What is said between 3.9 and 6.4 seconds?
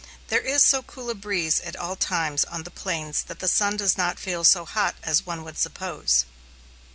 not feel so hot as one would suppose.